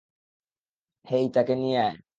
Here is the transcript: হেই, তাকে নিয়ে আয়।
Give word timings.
হেই, 1.05 1.25
তাকে 1.35 1.53
নিয়ে 1.55 1.77
আয়। 1.81 1.95